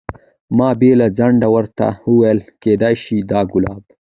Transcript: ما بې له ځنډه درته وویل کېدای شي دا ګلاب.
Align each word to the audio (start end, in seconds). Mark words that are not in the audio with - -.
ما 0.57 0.69
بې 0.79 0.91
له 0.99 1.07
ځنډه 1.17 1.47
درته 1.55 1.87
وویل 2.09 2.39
کېدای 2.63 2.95
شي 3.03 3.17
دا 3.31 3.41
ګلاب. 3.51 3.81